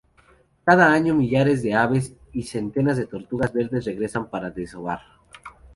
[0.65, 4.99] Cada año millares de aves y centenas de tortugas verdes regresan para desovar.